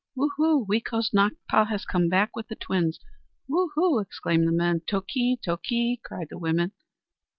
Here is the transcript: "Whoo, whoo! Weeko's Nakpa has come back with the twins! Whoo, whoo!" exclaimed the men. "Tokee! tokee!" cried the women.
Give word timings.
"Whoo, 0.15 0.31
whoo! 0.39 0.65
Weeko's 0.65 1.11
Nakpa 1.11 1.67
has 1.67 1.85
come 1.85 2.09
back 2.09 2.35
with 2.35 2.47
the 2.47 2.55
twins! 2.55 2.99
Whoo, 3.47 3.69
whoo!" 3.77 3.99
exclaimed 3.99 4.47
the 4.47 4.51
men. 4.51 4.81
"Tokee! 4.87 5.37
tokee!" 5.45 6.01
cried 6.03 6.29
the 6.31 6.39
women. 6.39 6.71